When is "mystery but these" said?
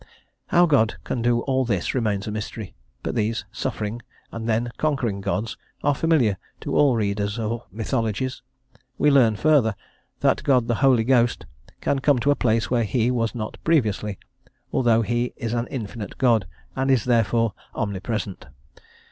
2.31-3.45